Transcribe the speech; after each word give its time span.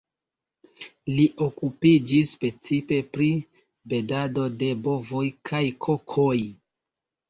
Li 1.17 1.25
okupiĝis 1.47 2.33
precipe 2.45 3.01
pri 3.13 3.29
bredado 3.95 4.51
de 4.65 4.75
bovoj 4.91 5.27
kaj 5.55 5.65
kokoj. 5.91 6.37